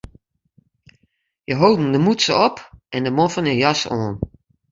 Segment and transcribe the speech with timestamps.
[1.45, 2.57] Hja holden de mûtse op
[2.95, 4.15] en de moffen en jas oan.